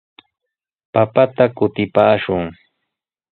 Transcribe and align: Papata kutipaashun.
Papata 0.93 1.43
kutipaashun. 1.57 2.45